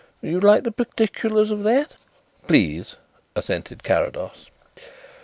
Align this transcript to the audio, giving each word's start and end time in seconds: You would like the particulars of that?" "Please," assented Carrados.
You 0.23 0.33
would 0.33 0.43
like 0.43 0.63
the 0.63 0.71
particulars 0.71 1.51
of 1.51 1.61
that?" 1.61 1.93
"Please," 2.47 2.95
assented 3.35 3.83
Carrados. 3.83 4.49